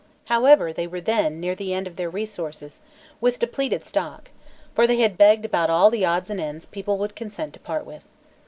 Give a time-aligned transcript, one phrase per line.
[0.25, 2.79] However, they were then, near the end of their resources,
[3.21, 4.31] with depleted stock,
[4.73, 7.85] for they had begged about all the odds and ends people would consent to part
[7.85, 8.01] with.